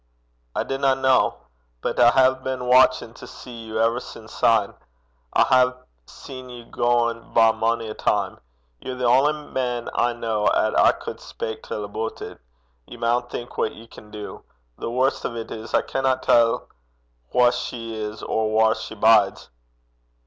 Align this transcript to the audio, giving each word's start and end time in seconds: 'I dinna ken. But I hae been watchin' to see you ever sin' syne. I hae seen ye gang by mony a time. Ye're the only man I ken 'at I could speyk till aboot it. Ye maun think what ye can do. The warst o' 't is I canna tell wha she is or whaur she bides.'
'I 0.55 0.63
dinna 0.63 0.95
ken. 0.99 1.31
But 1.81 1.99
I 1.99 2.09
hae 2.09 2.33
been 2.41 2.65
watchin' 2.65 3.13
to 3.13 3.27
see 3.27 3.65
you 3.65 3.79
ever 3.79 3.99
sin' 3.99 4.27
syne. 4.27 4.73
I 5.31 5.43
hae 5.43 5.73
seen 6.07 6.49
ye 6.49 6.63
gang 6.63 7.35
by 7.35 7.51
mony 7.51 7.87
a 7.87 7.93
time. 7.93 8.39
Ye're 8.79 8.95
the 8.95 9.05
only 9.05 9.33
man 9.51 9.91
I 9.93 10.11
ken 10.13 10.23
'at 10.23 10.79
I 10.79 10.91
could 10.93 11.17
speyk 11.19 11.61
till 11.61 11.85
aboot 11.85 12.19
it. 12.19 12.39
Ye 12.87 12.97
maun 12.97 13.27
think 13.27 13.59
what 13.59 13.75
ye 13.75 13.85
can 13.85 14.09
do. 14.09 14.43
The 14.79 14.89
warst 14.89 15.23
o' 15.23 15.31
't 15.43 15.53
is 15.53 15.75
I 15.75 15.83
canna 15.83 16.17
tell 16.19 16.67
wha 17.31 17.51
she 17.51 17.93
is 17.95 18.23
or 18.23 18.49
whaur 18.51 18.73
she 18.73 18.95
bides.' 18.95 19.49